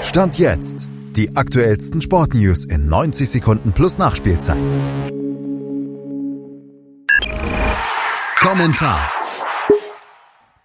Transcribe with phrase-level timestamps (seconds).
[0.00, 0.86] Stand jetzt.
[1.16, 4.56] Die aktuellsten Sportnews in 90 Sekunden plus Nachspielzeit.
[8.38, 9.10] Kommentar.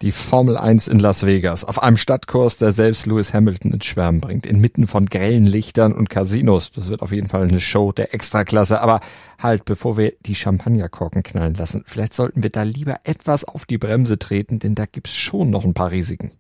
[0.04, 4.22] Die Formel 1 in Las Vegas, auf einem Stadtkurs, der selbst Lewis Hamilton ins Schwärmen
[4.22, 6.72] bringt, inmitten von grellen Lichtern und Casinos.
[6.72, 8.82] Das wird auf jeden Fall eine Show der Extraklasse.
[8.82, 9.00] Aber
[9.40, 13.80] halt, bevor wir die Champagnerkorken knallen lassen, vielleicht sollten wir da lieber etwas auf die
[13.80, 16.32] Bremse treten, denn da gibt's schon noch ein paar Risiken.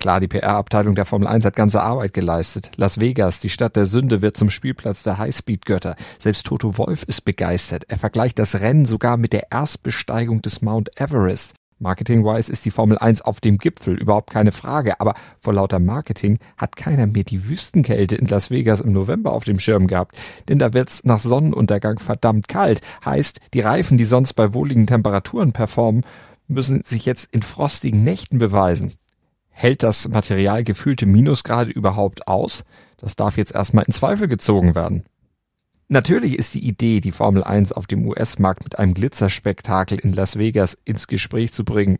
[0.00, 2.70] Klar, die PR-Abteilung der Formel 1 hat ganze Arbeit geleistet.
[2.76, 5.94] Las Vegas, die Stadt der Sünde, wird zum Spielplatz der Highspeed-Götter.
[6.18, 7.84] Selbst Toto Wolf ist begeistert.
[7.88, 11.52] Er vergleicht das Rennen sogar mit der Erstbesteigung des Mount Everest.
[11.80, 14.98] Marketing-wise ist die Formel 1 auf dem Gipfel, überhaupt keine Frage.
[15.00, 19.44] Aber vor lauter Marketing hat keiner mehr die Wüstenkälte in Las Vegas im November auf
[19.44, 20.16] dem Schirm gehabt.
[20.48, 22.80] Denn da wird's nach Sonnenuntergang verdammt kalt.
[23.04, 26.06] Heißt, die Reifen, die sonst bei wohligen Temperaturen performen,
[26.48, 28.94] müssen sich jetzt in frostigen Nächten beweisen.
[29.60, 32.64] Hält das Material gefühlte Minusgrade überhaupt aus?
[32.96, 35.04] Das darf jetzt erstmal in Zweifel gezogen werden.
[35.86, 40.38] Natürlich ist die Idee, die Formel 1 auf dem US-Markt mit einem Glitzerspektakel in Las
[40.38, 41.98] Vegas ins Gespräch zu bringen,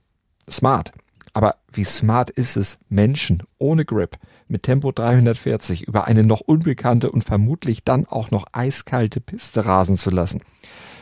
[0.49, 0.93] smart.
[1.35, 4.17] Aber wie smart ist es, Menschen ohne Grip
[4.49, 9.99] mit Tempo 340 über eine noch unbekannte und vermutlich dann auch noch eiskalte Piste rasen
[9.99, 10.41] zu lassen?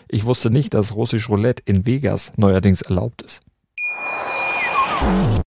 [0.09, 3.43] Ich wusste nicht, dass russisch Roulette in Vegas neuerdings erlaubt ist.